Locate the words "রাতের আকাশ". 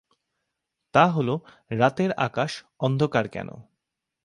1.71-2.51